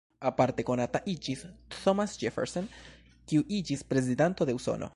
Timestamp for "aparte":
0.29-0.63